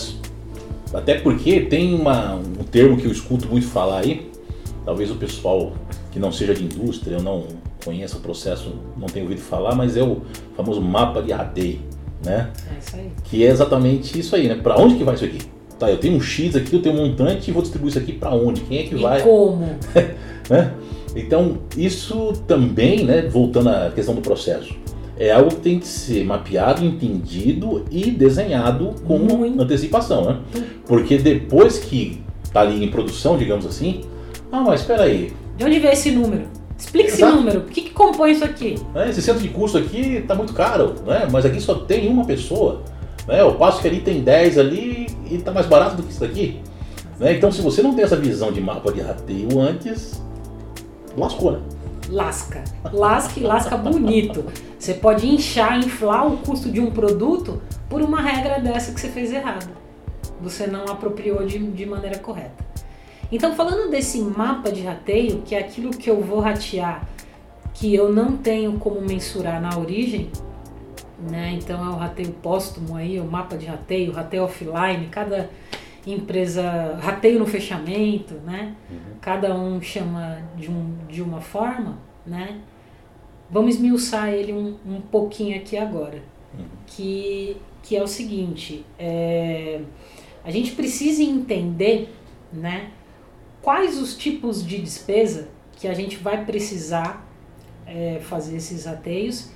até 0.95 1.15
porque 1.15 1.61
tem 1.61 1.93
uma, 1.93 2.35
um 2.35 2.63
termo 2.63 2.97
que 2.97 3.05
eu 3.05 3.11
escuto 3.11 3.47
muito 3.47 3.67
falar 3.67 3.99
aí, 3.99 4.31
talvez 4.85 5.11
o 5.11 5.15
pessoal 5.15 5.73
que 6.11 6.19
não 6.19 6.31
seja 6.31 6.53
de 6.53 6.63
indústria, 6.63 7.15
eu 7.15 7.21
não 7.21 7.43
conheça 7.83 8.17
o 8.17 8.21
processo, 8.21 8.73
não 8.97 9.07
tenha 9.07 9.23
ouvido 9.23 9.41
falar, 9.41 9.75
mas 9.75 9.97
é 9.97 10.03
o 10.03 10.21
famoso 10.55 10.81
mapa 10.81 11.21
de 11.21 11.31
rateio, 11.31 11.79
né? 12.23 12.51
É 12.73 12.79
isso 12.79 12.95
aí. 12.95 13.11
Que 13.25 13.45
é 13.45 13.49
exatamente 13.49 14.17
isso 14.17 14.35
aí, 14.35 14.47
né? 14.47 14.55
Para 14.55 14.77
onde 14.77 14.95
que 14.95 15.03
vai 15.03 15.15
isso 15.15 15.25
aqui? 15.25 15.39
Tá, 15.77 15.91
eu 15.91 15.97
tenho 15.97 16.15
um 16.15 16.21
X 16.21 16.55
aqui, 16.55 16.73
eu 16.73 16.81
tenho 16.81 16.95
um 16.95 17.07
montante 17.07 17.49
e 17.49 17.53
vou 17.53 17.61
distribuir 17.61 17.89
isso 17.89 17.99
aqui 17.99 18.13
para 18.13 18.33
onde? 18.33 18.61
Quem 18.61 18.79
é 18.79 18.83
que 18.83 18.95
e 18.95 19.01
vai? 19.01 19.21
como? 19.21 19.65
né? 20.49 20.73
Então, 21.15 21.59
isso 21.77 22.33
também, 22.47 23.03
né, 23.03 23.23
voltando 23.23 23.69
à 23.69 23.91
questão 23.93 24.15
do 24.15 24.21
processo, 24.21 24.73
é 25.17 25.31
algo 25.31 25.50
que 25.50 25.62
tem 25.62 25.79
que 25.79 25.88
ser 25.88 26.25
mapeado, 26.25 26.84
entendido 26.84 27.86
e 27.89 28.12
desenhado 28.12 28.95
com 29.05 29.17
Muito. 29.17 29.62
antecipação, 29.62 30.25
né? 30.25 30.39
Porque 30.86 31.17
depois 31.17 31.79
que 31.79 32.22
tá 32.51 32.62
ali 32.62 32.84
em 32.84 32.89
produção, 32.89 33.38
digamos 33.38 33.65
assim, 33.65 34.01
ah, 34.51 34.62
mas 34.62 34.81
espera 34.81 35.03
aí, 35.03 35.34
De 35.57 35.63
onde 35.63 35.79
veio 35.79 35.93
esse 35.93 36.12
número? 36.12 36.43
Explica 36.77 37.07
esse 37.07 37.22
Exato. 37.22 37.38
número. 37.38 37.60
O 37.60 37.63
que, 37.63 37.81
que 37.81 37.89
compõe 37.91 38.31
isso 38.31 38.43
aqui? 38.43 38.75
né, 38.93 39.10
esse 39.10 39.22
centro 39.22 39.41
de 39.41 39.48
custo 39.50 39.77
aqui 39.77 40.24
tá 40.27 40.36
muito 40.36 40.53
caro, 40.53 40.95
né? 41.05 41.27
Mas 41.31 41.45
aqui 41.45 41.62
só 41.62 41.75
tem 41.75 42.10
uma 42.10 42.25
pessoa, 42.25 42.81
né? 43.27 43.41
Eu 43.41 43.55
passo 43.55 43.81
que 43.81 43.88
ali 43.88 44.01
tem 44.01 44.22
10 44.22 44.57
ali 44.57 45.07
e 45.31 45.38
tá 45.38 45.51
mais 45.51 45.65
barato 45.65 45.95
do 45.95 46.03
que 46.03 46.12
isso 46.12 46.19
daqui. 46.19 46.60
Né? 47.17 47.34
Então, 47.34 47.50
se 47.51 47.62
você 47.62 47.81
não 47.81 47.93
tem 47.93 48.03
essa 48.03 48.17
visão 48.17 48.51
de 48.51 48.60
mapa 48.60 48.91
de 48.91 49.00
rateio 49.00 49.60
antes, 49.60 50.22
lascou, 51.17 51.53
né? 51.53 51.60
Lasca. 52.09 52.63
Lasca 52.91 53.39
e 53.39 53.43
lasca 53.43 53.77
bonito. 53.77 54.45
Você 54.77 54.93
pode 54.93 55.27
inchar, 55.27 55.77
inflar 55.79 56.27
o 56.27 56.38
custo 56.38 56.69
de 56.69 56.79
um 56.79 56.91
produto 56.91 57.62
por 57.89 58.01
uma 58.01 58.21
regra 58.21 58.59
dessa 58.59 58.93
que 58.93 59.00
você 59.00 59.09
fez 59.09 59.33
errado. 59.33 59.69
Você 60.41 60.67
não 60.67 60.85
apropriou 60.85 61.45
de, 61.45 61.57
de 61.57 61.85
maneira 61.85 62.19
correta. 62.19 62.63
Então, 63.31 63.55
falando 63.55 63.89
desse 63.89 64.19
mapa 64.19 64.71
de 64.71 64.81
rateio, 64.81 65.41
que 65.41 65.55
é 65.55 65.59
aquilo 65.59 65.89
que 65.89 66.09
eu 66.09 66.21
vou 66.21 66.39
ratear, 66.39 67.07
que 67.74 67.93
eu 67.93 68.12
não 68.12 68.38
tenho 68.38 68.74
como 68.77 69.01
mensurar 69.01 69.59
na 69.59 69.77
origem, 69.77 70.29
né? 71.19 71.51
Então 71.53 71.83
é 71.83 71.89
o 71.89 71.95
rateio 71.95 72.31
póstumo 72.31 72.95
aí, 72.95 73.19
o 73.19 73.25
mapa 73.25 73.57
de 73.57 73.65
rateio, 73.65 74.12
rateio 74.12 74.43
offline, 74.43 75.07
cada 75.09 75.50
empresa, 76.12 76.97
rateio 77.01 77.39
no 77.39 77.45
fechamento, 77.45 78.35
né? 78.45 78.75
Cada 79.21 79.55
um 79.55 79.81
chama 79.81 80.41
de, 80.55 80.69
um, 80.69 80.95
de 81.07 81.21
uma 81.21 81.41
forma, 81.41 81.97
né? 82.25 82.62
Vamos 83.50 83.75
esmiuçar 83.75 84.29
ele 84.29 84.53
um, 84.53 84.77
um 84.85 85.01
pouquinho 85.01 85.57
aqui 85.57 85.77
agora. 85.77 86.21
Que, 86.88 87.57
que 87.83 87.95
é 87.95 88.01
o 88.01 88.07
seguinte, 88.07 88.85
é, 88.97 89.81
a 90.43 90.51
gente 90.51 90.71
precisa 90.71 91.21
entender, 91.24 92.13
né? 92.53 92.91
Quais 93.62 94.00
os 94.00 94.15
tipos 94.15 94.65
de 94.65 94.77
despesa 94.77 95.50
que 95.75 95.88
a 95.88 95.93
gente 95.93 96.17
vai 96.17 96.45
precisar 96.45 97.27
é, 97.85 98.19
fazer 98.21 98.57
esses 98.57 98.85
rateios 98.85 99.50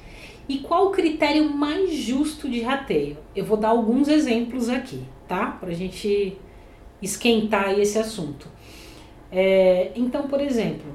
e 0.50 0.58
qual 0.58 0.88
o 0.88 0.90
critério 0.90 1.48
mais 1.48 1.94
justo 1.94 2.50
de 2.50 2.62
rateio. 2.62 3.18
Eu 3.36 3.46
vou 3.46 3.56
dar 3.56 3.70
alguns 3.70 4.08
exemplos 4.08 4.68
aqui, 4.68 5.04
tá? 5.28 5.52
Pra 5.52 5.72
gente 5.72 6.36
esquentar 7.00 7.80
esse 7.80 8.00
assunto. 8.00 8.48
É, 9.32 9.92
então, 9.96 10.28
por 10.28 10.42
exemplo, 10.42 10.92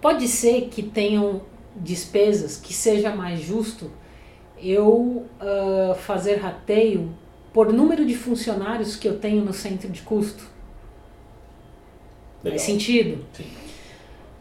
pode 0.00 0.28
ser 0.28 0.68
que 0.68 0.82
tenham 0.82 1.40
despesas 1.74 2.58
que 2.58 2.74
seja 2.74 3.16
mais 3.16 3.40
justo 3.40 3.90
eu 4.60 5.24
ah, 5.40 5.94
fazer 5.94 6.36
rateio 6.36 7.12
por 7.52 7.72
número 7.72 8.04
de 8.04 8.14
funcionários 8.14 8.94
que 8.94 9.08
eu 9.08 9.18
tenho 9.18 9.42
no 9.42 9.54
centro 9.54 9.88
de 9.88 10.02
custo. 10.02 10.44
Legal. 12.42 12.58
Faz 12.58 12.62
sentido? 12.62 13.24
Sim. 13.32 13.46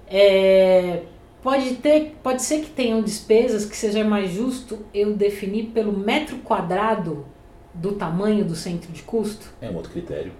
É, 0.07 1.03
pode, 1.43 1.75
ter, 1.75 2.15
pode 2.23 2.41
ser 2.41 2.62
que 2.62 2.69
tenham 2.69 3.03
despesas 3.03 3.65
que 3.65 3.75
seja 3.75 4.03
mais 4.03 4.31
justo 4.31 4.79
eu 4.93 5.13
definir 5.13 5.67
pelo 5.67 5.91
metro 5.91 6.38
quadrado 6.38 7.25
do 7.73 7.93
tamanho 7.93 8.45
do 8.45 8.55
centro 8.55 8.91
de 8.91 9.03
custo. 9.03 9.47
É 9.62 9.69
um 9.69 9.75
outro 9.75 9.91
critério. 9.91 10.31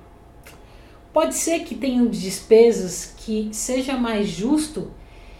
Pode 1.12 1.36
ser 1.36 1.60
que 1.60 1.75
tenham 1.75 2.07
despesas 2.07 3.13
que 3.17 3.50
seja 3.51 3.95
mais 3.98 4.27
justo 4.27 4.91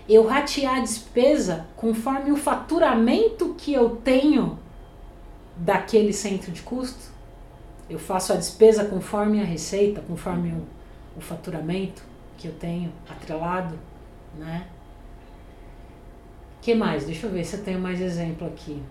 eu 0.08 0.28
ratear 0.28 0.78
a 0.78 0.82
despesa 0.82 1.66
conforme 1.78 2.32
o 2.32 2.36
faturamento 2.36 3.56
que 3.58 3.74
eu 3.74 3.96
tenho 3.96 4.60
daquele 5.56 6.12
centro 6.12 6.52
de 6.52 6.62
custo. 6.62 7.12
Eu 7.90 7.98
faço 7.98 8.34
a 8.34 8.36
despesa 8.36 8.86
conforme 8.86 9.42
a 9.42 9.46
receita, 9.46 10.02
conforme 10.02 10.52
o, 10.52 10.68
o 11.18 11.22
faturamento 11.22 12.04
que 12.38 12.48
eu 12.48 12.54
tenho 12.54 12.92
atrelado, 13.10 13.80
né? 14.38 14.68
Que 16.64 16.74
mais? 16.74 17.06
Deixa 17.06 17.28
eu 17.28 17.32
ver 17.32 17.44
se 17.44 17.58
eu 17.58 17.64
tenho 17.64 17.80
mais 17.80 18.00
exemplo 18.00 18.48
aqui. 18.48 18.82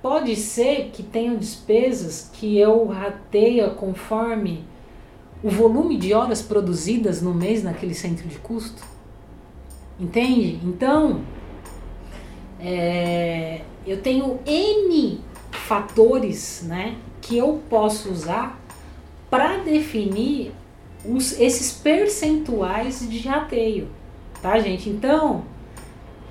Pode 0.00 0.34
ser 0.34 0.90
que 0.90 1.02
tenham 1.02 1.36
despesas 1.36 2.30
que 2.32 2.58
eu 2.58 2.86
rateia 2.86 3.68
conforme 3.68 4.64
o 5.42 5.50
volume 5.50 5.98
de 5.98 6.14
horas 6.14 6.40
produzidas 6.40 7.20
no 7.20 7.34
mês 7.34 7.62
naquele 7.62 7.94
centro 7.94 8.26
de 8.26 8.38
custo. 8.38 8.82
Entende? 10.00 10.58
Então, 10.64 11.20
é, 12.58 13.60
eu 13.86 14.00
tenho 14.00 14.38
N 14.46 15.20
fatores 15.50 16.64
né, 16.66 16.96
que 17.20 17.36
eu 17.36 17.60
posso 17.68 18.10
usar 18.10 18.58
para 19.28 19.58
definir 19.58 20.52
os, 21.04 21.38
esses 21.38 21.70
percentuais 21.72 23.06
de 23.06 23.28
rateio. 23.28 23.97
Tá, 24.40 24.58
gente? 24.58 24.88
Então, 24.88 25.44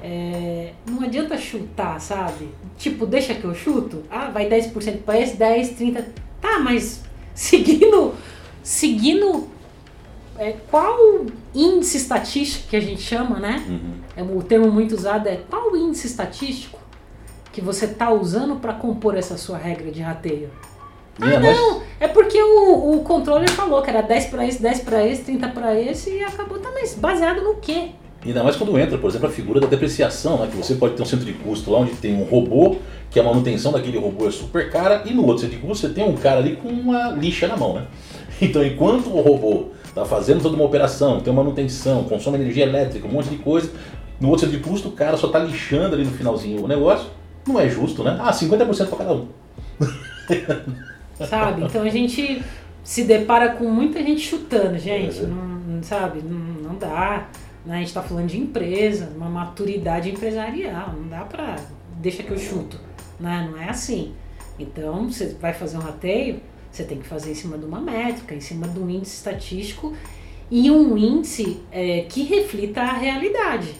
é, 0.02 0.74
não 0.90 1.04
adianta 1.04 1.38
chutar, 1.38 2.00
sabe? 2.00 2.50
Tipo, 2.78 3.06
deixa 3.06 3.34
que 3.34 3.44
eu 3.44 3.54
chuto. 3.54 4.04
Ah, 4.10 4.30
vai 4.30 4.48
10% 4.50 5.04
para 5.04 5.20
esse, 5.20 5.36
10, 5.36 5.70
30. 5.72 6.08
Tá, 6.40 6.60
mas 6.60 7.04
seguindo 7.34 8.14
seguindo 8.68 9.48
é, 10.38 10.52
qual 10.70 11.26
índice 11.56 11.98
estatístico 11.98 12.70
que 12.70 12.76
a 12.76 12.82
gente 12.82 13.02
chama, 13.02 13.40
né? 13.40 13.66
Uhum. 13.68 13.94
É, 14.16 14.22
o 14.22 14.44
termo 14.44 14.70
muito 14.70 14.94
usado 14.94 15.28
é 15.28 15.38
qual 15.50 15.76
índice 15.76 16.08
estatístico 16.08 16.78
que 17.52 17.62
você 17.62 17.86
está 17.86 18.12
usando 18.12 18.58
para 18.60 18.74
compor 18.74 19.16
essa 19.16 19.38
sua 19.38 19.58
regra 19.58 19.90
de 19.90 20.02
rateio? 20.02 20.50
Ah, 21.20 21.40
não, 21.40 21.82
é 22.00 22.08
porque 22.08 22.42
o, 22.42 22.96
o 22.96 23.00
controller 23.02 23.50
falou 23.50 23.82
que 23.82 23.90
era 23.90 24.02
10 24.02 24.26
para 24.26 24.46
esse, 24.46 24.62
10 24.62 24.82
para 24.82 25.06
esse, 25.06 25.24
30 25.24 25.48
para 25.50 25.80
esse 25.80 26.12
e 26.12 26.24
acabou. 26.24 26.60
Tá, 26.60 26.70
mas 26.74 26.94
baseado 26.94 27.42
no 27.42 27.56
quê? 27.56 27.90
Ainda 28.26 28.44
mais 28.44 28.56
quando 28.56 28.78
entra, 28.78 28.98
por 28.98 29.10
exemplo, 29.10 29.28
a 29.28 29.32
figura 29.32 29.60
da 29.60 29.68
depreciação, 29.68 30.40
né? 30.40 30.48
que 30.52 30.58
você 30.58 30.76
pode 30.76 30.96
ter 30.96 31.02
um 31.02 31.06
centro 31.06 31.26
de 31.26 31.34
custo 31.34 31.72
lá 31.72 31.80
onde 31.80 31.94
tem 31.94 32.16
um 32.16 32.24
robô, 32.24 32.76
que 33.10 33.20
a 33.20 33.24
manutenção 33.24 33.72
daquele 33.72 33.98
robô 33.98 34.28
é 34.28 34.32
super 34.32 34.70
cara, 34.72 35.04
e 35.06 35.14
no 35.14 35.26
outro 35.26 35.42
centro 35.42 35.56
de 35.56 35.62
custo 35.62 35.88
você 35.88 35.94
tem 35.94 36.04
um 36.04 36.16
cara 36.16 36.40
ali 36.40 36.56
com 36.56 36.68
uma 36.68 37.12
lixa 37.12 37.48
na 37.48 37.58
mão. 37.58 37.74
Né? 37.74 37.86
Então, 38.40 38.64
enquanto 38.64 39.08
o 39.08 39.20
robô 39.20 39.70
está 39.84 40.06
fazendo 40.06 40.44
toda 40.44 40.56
uma 40.56 40.66
operação, 40.66 41.20
tem 41.22 41.34
uma 41.34 41.42
manutenção, 41.42 42.04
consome 42.04 42.38
energia 42.38 42.64
elétrica, 42.64 43.08
um 43.08 43.12
monte 43.12 43.30
de 43.30 43.38
coisa, 43.38 43.72
no 44.20 44.30
outro 44.30 44.46
centro 44.46 44.62
de 44.62 44.64
custo 44.64 44.90
o 44.90 44.92
cara 44.92 45.18
só 45.18 45.26
está 45.26 45.40
lixando 45.40 45.96
ali 45.96 46.04
no 46.06 46.12
finalzinho 46.12 46.64
o 46.64 46.68
negócio, 46.68 47.08
não 47.48 47.60
é 47.60 47.68
justo, 47.68 48.04
né? 48.04 48.16
Ah, 48.20 48.32
50% 48.32 48.90
para 48.90 48.98
cada 48.98 49.14
um. 49.14 49.28
Sabe? 51.26 51.64
Então 51.64 51.82
a 51.82 51.90
gente 51.90 52.44
se 52.84 53.04
depara 53.04 53.50
com 53.54 53.70
muita 53.70 54.02
gente 54.02 54.22
chutando, 54.22 54.78
gente. 54.78 55.20
É. 55.20 55.24
Não, 55.24 55.84
sabe? 55.84 56.22
Não, 56.22 56.70
não 56.70 56.76
dá. 56.76 57.28
Né? 57.66 57.78
A 57.78 57.80
gente 57.80 57.94
tá 57.94 58.02
falando 58.02 58.28
de 58.28 58.38
empresa, 58.38 59.12
uma 59.16 59.30
maturidade 59.30 60.10
empresarial. 60.10 60.94
Não 60.94 61.08
dá 61.08 61.22
pra. 61.26 61.56
Deixa 61.98 62.24
que 62.24 62.32
eu 62.32 62.38
chuto. 62.38 62.80
Né? 63.20 63.50
Não 63.52 63.62
é 63.62 63.70
assim. 63.70 64.14
Então, 64.60 65.10
você 65.10 65.36
vai 65.40 65.54
fazer 65.54 65.78
um 65.78 65.82
rateio, 65.82 66.40
você 66.72 66.84
tem 66.84 67.00
que 67.00 67.08
fazer 67.08 67.32
em 67.32 67.36
cima 67.36 67.58
de 67.58 67.66
uma 67.66 67.80
métrica, 67.80 68.34
em 68.34 68.40
cima 68.40 68.68
de 68.68 68.80
um 68.80 68.90
índice 68.90 69.16
estatístico 69.18 69.94
e 70.50 70.72
um 70.72 70.98
índice 70.98 71.62
é, 71.72 72.02
que 72.02 72.24
reflita 72.24 72.82
a 72.82 72.94
realidade. 72.94 73.76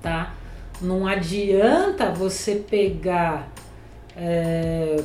Tá? 0.00 0.34
Não 0.80 1.06
adianta 1.06 2.10
você 2.10 2.56
pegar 2.56 3.52
é, 4.16 5.02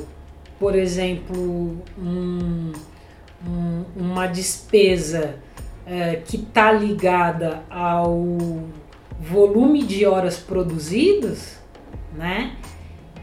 por 0.59 0.75
exemplo, 0.75 1.77
um- 1.97 2.71
um- 3.45 3.85
uma 3.95 4.27
despesa 4.27 5.35
é, 5.85 6.17
que 6.17 6.35
está 6.35 6.71
ligada 6.71 7.63
ao 7.69 8.25
volume 9.19 9.83
de 9.83 10.05
horas 10.05 10.37
produzidas, 10.37 11.57
né? 12.13 12.57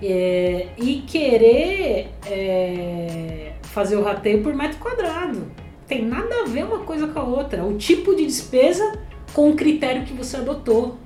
É, 0.02 0.68
e 0.78 1.02
querer 1.06 2.10
é, 2.26 3.52
fazer 3.62 3.96
o 3.96 4.02
rateio 4.02 4.42
por 4.42 4.54
metro 4.54 4.78
quadrado. 4.78 5.46
Tem 5.86 6.04
nada 6.04 6.42
a 6.42 6.48
ver 6.48 6.64
uma 6.64 6.78
coisa 6.80 7.06
com 7.08 7.18
a 7.18 7.22
outra. 7.24 7.64
O 7.64 7.76
tipo 7.76 8.14
de 8.16 8.24
despesa 8.24 8.98
com 9.34 9.50
o 9.50 9.54
critério 9.54 10.04
que 10.04 10.14
você 10.14 10.38
adotou, 10.38 10.96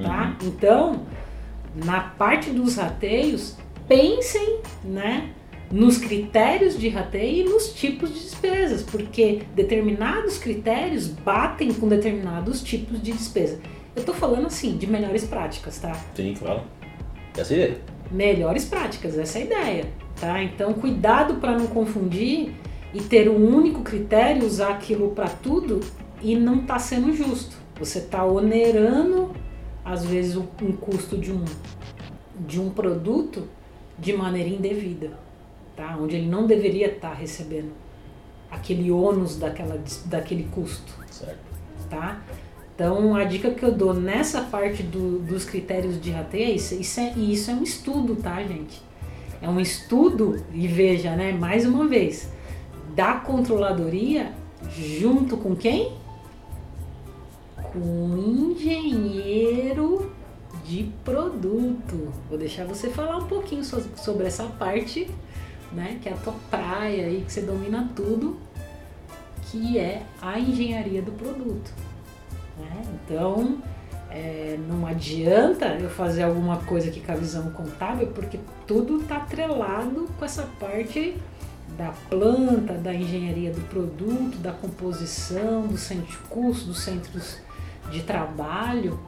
tá? 0.00 0.36
Uhum. 0.40 0.48
Então, 0.48 1.02
na 1.74 2.00
parte 2.00 2.50
dos 2.50 2.76
rateios, 2.76 3.56
pensem, 3.88 4.60
né? 4.84 5.30
Nos 5.74 5.98
critérios 5.98 6.78
de 6.78 6.88
rateio 6.88 7.44
e 7.44 7.50
nos 7.50 7.72
tipos 7.72 8.14
de 8.14 8.20
despesas, 8.20 8.80
porque 8.80 9.42
determinados 9.56 10.38
critérios 10.38 11.08
batem 11.08 11.74
com 11.74 11.88
determinados 11.88 12.62
tipos 12.62 13.02
de 13.02 13.10
despesa. 13.10 13.58
Eu 13.96 14.00
estou 14.00 14.14
falando 14.14 14.46
assim 14.46 14.76
de 14.76 14.86
melhores 14.86 15.24
práticas, 15.24 15.80
tá? 15.80 15.92
Sim, 16.14 16.32
claro. 16.38 16.62
Essa 17.36 17.54
é 17.54 17.56
a 17.56 17.58
ideia. 17.58 17.80
Melhores 18.08 18.64
práticas, 18.66 19.18
essa 19.18 19.40
é 19.40 19.42
a 19.42 19.44
ideia, 19.44 19.86
tá? 20.20 20.40
Então, 20.44 20.74
cuidado 20.74 21.40
para 21.40 21.58
não 21.58 21.66
confundir 21.66 22.54
e 22.94 23.00
ter 23.00 23.28
um 23.28 23.44
único 23.44 23.82
critério, 23.82 24.46
usar 24.46 24.68
aquilo 24.68 25.10
para 25.10 25.28
tudo 25.28 25.80
e 26.22 26.36
não 26.36 26.60
está 26.60 26.78
sendo 26.78 27.12
justo. 27.12 27.56
Você 27.80 27.98
está 27.98 28.24
onerando, 28.24 29.32
às 29.84 30.04
vezes, 30.04 30.36
um 30.36 30.46
custo 30.80 31.18
de 31.18 31.32
um, 31.32 31.44
de 32.46 32.60
um 32.60 32.70
produto 32.70 33.48
de 33.98 34.12
maneira 34.12 34.48
indevida 34.48 35.23
tá? 35.76 35.96
onde 36.00 36.16
ele 36.16 36.28
não 36.28 36.46
deveria 36.46 36.88
estar 36.88 37.10
tá 37.10 37.14
recebendo 37.14 37.72
aquele 38.50 38.90
ônus 38.90 39.36
daquela, 39.36 39.80
daquele 40.06 40.44
custo. 40.44 40.92
Certo. 41.10 41.38
Tá? 41.90 42.20
Então, 42.74 43.14
a 43.14 43.24
dica 43.24 43.50
que 43.50 43.62
eu 43.62 43.72
dou 43.72 43.94
nessa 43.94 44.42
parte 44.42 44.82
do, 44.82 45.20
dos 45.20 45.44
critérios 45.44 46.00
de 46.00 46.10
rateio 46.10 46.46
é 46.46 46.50
isso. 46.52 46.74
Isso 46.74 47.00
é, 47.00 47.12
e 47.16 47.32
isso 47.32 47.50
é 47.50 47.54
um 47.54 47.62
estudo, 47.62 48.16
tá, 48.16 48.42
gente? 48.42 48.82
É 49.40 49.48
um 49.48 49.60
estudo, 49.60 50.42
e 50.52 50.66
veja, 50.66 51.14
né, 51.14 51.30
mais 51.32 51.66
uma 51.66 51.86
vez, 51.86 52.32
da 52.94 53.14
controladoria 53.14 54.32
junto 54.70 55.36
com 55.36 55.54
quem? 55.54 55.92
Com 57.72 57.78
o 57.78 58.52
engenheiro 58.52 60.10
de 60.64 60.90
produto. 61.04 62.12
Vou 62.28 62.38
deixar 62.38 62.64
você 62.64 62.88
falar 62.88 63.18
um 63.18 63.26
pouquinho 63.26 63.62
sobre 63.64 64.26
essa 64.26 64.44
parte 64.44 65.08
né? 65.74 65.98
Que 66.02 66.08
é 66.08 66.12
a 66.12 66.16
tua 66.16 66.34
praia 66.50 67.06
aí, 67.06 67.22
que 67.26 67.32
você 67.32 67.42
domina 67.42 67.90
tudo, 67.94 68.38
que 69.50 69.78
é 69.78 70.02
a 70.20 70.38
engenharia 70.38 71.02
do 71.02 71.12
produto. 71.12 71.72
Né? 72.58 72.82
Então, 72.94 73.58
é, 74.10 74.58
não 74.68 74.86
adianta 74.86 75.66
eu 75.66 75.90
fazer 75.90 76.22
alguma 76.22 76.58
coisa 76.58 76.88
aqui 76.88 77.00
com 77.00 77.12
a 77.12 77.16
visão 77.16 77.50
contábil, 77.50 78.06
porque 78.08 78.38
tudo 78.66 79.00
está 79.00 79.16
atrelado 79.16 80.08
com 80.18 80.24
essa 80.24 80.48
parte 80.60 81.16
da 81.76 81.92
planta, 82.08 82.74
da 82.74 82.94
engenharia 82.94 83.52
do 83.52 83.60
produto, 83.62 84.38
da 84.38 84.52
composição, 84.52 85.66
do 85.66 85.76
centro 85.76 86.06
de 86.06 86.16
custo, 86.28 86.66
dos 86.66 86.80
centros 86.80 87.38
de 87.90 88.02
trabalho, 88.02 89.00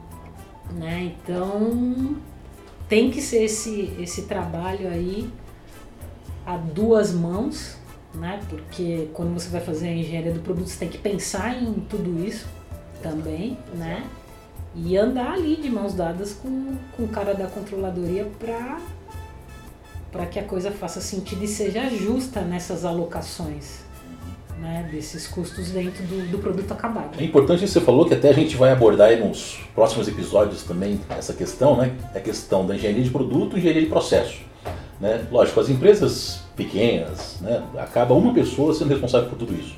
né? 0.73 1.15
Então 1.15 2.17
tem 2.89 3.09
que 3.09 3.21
ser 3.21 3.43
esse, 3.43 3.95
esse 3.99 4.23
trabalho 4.23 4.87
aí 4.89 5.31
a 6.47 6.55
duas 6.55 7.11
mãos, 7.11 7.75
né? 8.15 8.39
Porque 8.49 9.09
quando 9.13 9.33
você 9.33 9.49
vai 9.49 9.59
fazer 9.59 9.89
a 9.89 9.91
engenharia 9.91 10.31
do 10.31 10.39
produto, 10.39 10.67
você 10.67 10.79
tem 10.79 10.87
que 10.87 10.97
pensar 10.97 11.61
em 11.61 11.73
tudo 11.89 12.25
isso 12.25 12.47
também, 13.03 13.57
né? 13.75 14.05
E 14.73 14.95
andar 14.95 15.33
ali 15.33 15.57
de 15.57 15.69
mãos 15.69 15.93
dadas 15.93 16.31
com, 16.31 16.77
com 16.95 17.03
o 17.03 17.07
cara 17.09 17.33
da 17.33 17.47
controladoria 17.47 18.25
para 18.39 18.79
para 20.09 20.25
que 20.25 20.39
a 20.39 20.43
coisa 20.43 20.71
faça 20.71 21.01
sentido 21.01 21.43
e 21.43 21.47
seja 21.47 21.89
justa 21.89 22.39
nessas 22.39 22.85
alocações. 22.85 23.85
Né, 24.59 24.89
desses 24.91 25.27
custos 25.27 25.69
dentro 25.69 26.03
do, 26.05 26.31
do, 26.31 26.39
produto 26.39 26.71
acabado. 26.71 27.11
É 27.19 27.23
importante 27.23 27.59
que 27.59 27.67
você 27.67 27.79
falou 27.79 28.07
que 28.07 28.15
até 28.15 28.29
a 28.29 28.33
gente 28.33 28.55
vai 28.55 28.71
abordar 28.71 29.15
nos 29.19 29.59
próximos 29.75 30.07
episódios 30.07 30.63
também 30.63 30.99
essa 31.09 31.31
questão, 31.31 31.77
né? 31.77 31.95
É 32.15 32.17
a 32.17 32.21
questão 32.21 32.65
da 32.65 32.75
engenharia 32.75 33.03
de 33.03 33.11
produto 33.11 33.55
e 33.55 33.59
engenharia 33.59 33.83
de 33.83 33.87
processo. 33.87 34.39
Né? 34.99 35.25
Lógico, 35.31 35.59
as 35.59 35.69
empresas 35.69 36.41
pequenas, 36.55 37.37
né, 37.39 37.63
acaba 37.77 38.13
uma 38.15 38.33
pessoa 38.33 38.73
sendo 38.73 38.89
responsável 38.89 39.29
por 39.29 39.37
tudo 39.37 39.53
isso. 39.53 39.75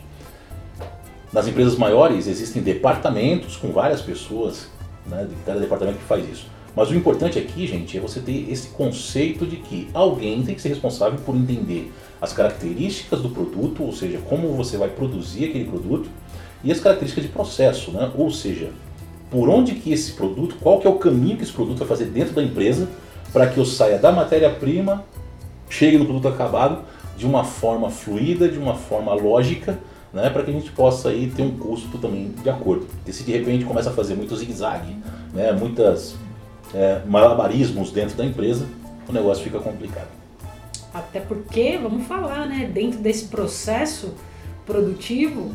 Nas 1.31 1.47
empresas 1.47 1.77
maiores 1.77 2.25
existem 2.27 2.61
departamentos 2.61 3.55
com 3.57 3.71
várias 3.71 4.01
pessoas, 4.01 4.69
né, 5.05 5.27
de 5.29 5.35
cada 5.45 5.59
departamento 5.59 5.99
que 5.99 6.05
faz 6.05 6.27
isso. 6.27 6.47
Mas 6.75 6.89
o 6.89 6.95
importante 6.95 7.37
aqui, 7.37 7.67
gente, 7.67 7.97
é 7.97 7.99
você 7.99 8.21
ter 8.21 8.49
esse 8.49 8.69
conceito 8.69 9.45
de 9.45 9.57
que 9.57 9.89
alguém 9.93 10.41
tem 10.43 10.55
que 10.55 10.61
ser 10.61 10.69
responsável 10.69 11.19
por 11.25 11.35
entender 11.35 11.91
as 12.21 12.31
características 12.31 13.21
do 13.21 13.29
produto, 13.29 13.83
ou 13.83 13.91
seja, 13.91 14.19
como 14.19 14.49
você 14.53 14.77
vai 14.77 14.89
produzir 14.89 15.49
aquele 15.49 15.65
produto, 15.65 16.09
e 16.63 16.71
as 16.71 16.79
características 16.79 17.25
de 17.25 17.31
processo, 17.31 17.91
né? 17.91 18.11
ou 18.15 18.31
seja, 18.31 18.71
por 19.29 19.49
onde 19.49 19.75
que 19.75 19.91
esse 19.91 20.13
produto, 20.13 20.55
qual 20.61 20.79
que 20.79 20.87
é 20.87 20.89
o 20.89 20.95
caminho 20.95 21.37
que 21.37 21.43
esse 21.43 21.51
produto 21.51 21.79
vai 21.79 21.87
fazer 21.87 22.05
dentro 22.05 22.33
da 22.33 22.43
empresa 22.43 22.87
para 23.31 23.47
que 23.47 23.59
eu 23.59 23.65
saia 23.65 23.97
da 23.97 24.11
matéria-prima, 24.11 25.03
chegue 25.69 25.97
no 25.97 26.05
produto 26.05 26.27
acabado 26.27 26.83
de 27.17 27.25
uma 27.25 27.43
forma 27.43 27.89
fluida, 27.89 28.47
de 28.47 28.57
uma 28.57 28.75
forma 28.75 29.13
lógica, 29.13 29.77
né, 30.13 30.29
para 30.29 30.43
que 30.43 30.49
a 30.49 30.53
gente 30.53 30.71
possa 30.71 31.09
aí 31.09 31.31
ter 31.35 31.43
um 31.43 31.51
custo 31.57 31.97
também 31.97 32.33
de 32.41 32.49
acordo. 32.49 32.85
Porque 32.85 33.13
se 33.13 33.23
de 33.23 33.31
repente 33.31 33.65
começa 33.65 33.89
a 33.89 33.93
fazer 33.93 34.15
muito 34.15 34.35
zigue-zague, 34.35 34.95
né, 35.33 35.51
muitas 35.51 36.15
é, 36.73 37.01
malabarismos 37.05 37.91
dentro 37.91 38.15
da 38.15 38.25
empresa, 38.25 38.65
o 39.07 39.11
negócio 39.11 39.43
fica 39.43 39.59
complicado. 39.59 40.07
Até 40.93 41.19
porque, 41.19 41.77
vamos 41.81 42.07
falar, 42.07 42.47
né, 42.47 42.69
dentro 42.73 42.99
desse 42.99 43.25
processo 43.25 44.13
produtivo, 44.65 45.51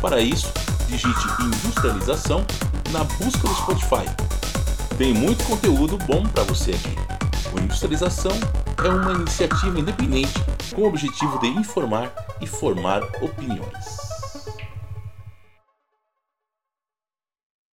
Para 0.00 0.20
isso, 0.20 0.52
digite 0.92 1.26
Industrialização 1.40 2.44
na 2.90 3.02
busca 3.02 3.48
do 3.48 3.54
Spotify. 3.54 4.04
Tem 4.98 5.14
muito 5.14 5.42
conteúdo 5.44 5.96
bom 5.96 6.22
para 6.28 6.42
você 6.44 6.72
aqui. 6.72 6.94
O 7.54 7.58
Industrialização 7.58 8.32
é 8.84 8.88
uma 8.88 9.12
iniciativa 9.12 9.80
independente 9.80 10.34
com 10.74 10.82
o 10.82 10.86
objetivo 10.86 11.38
de 11.38 11.48
informar 11.48 12.12
e 12.42 12.46
formar 12.46 13.02
opiniões. 13.22 14.01